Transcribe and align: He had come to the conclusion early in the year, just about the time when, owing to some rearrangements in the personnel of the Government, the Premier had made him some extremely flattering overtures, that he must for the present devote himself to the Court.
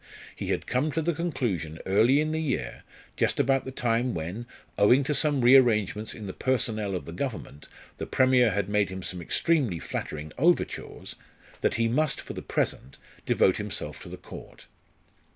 He 0.35 0.47
had 0.47 0.65
come 0.65 0.91
to 0.93 1.01
the 1.03 1.13
conclusion 1.13 1.77
early 1.85 2.19
in 2.19 2.31
the 2.31 2.41
year, 2.41 2.81
just 3.15 3.39
about 3.39 3.65
the 3.65 3.71
time 3.71 4.15
when, 4.15 4.47
owing 4.75 5.03
to 5.03 5.13
some 5.13 5.41
rearrangements 5.41 6.15
in 6.15 6.25
the 6.25 6.33
personnel 6.33 6.95
of 6.95 7.05
the 7.05 7.11
Government, 7.11 7.67
the 7.99 8.07
Premier 8.07 8.49
had 8.49 8.67
made 8.67 8.89
him 8.89 9.03
some 9.03 9.21
extremely 9.21 9.77
flattering 9.77 10.33
overtures, 10.39 11.13
that 11.59 11.75
he 11.75 11.87
must 11.87 12.19
for 12.19 12.33
the 12.33 12.41
present 12.41 12.97
devote 13.27 13.57
himself 13.57 14.01
to 14.01 14.09
the 14.09 14.17
Court. 14.17 14.65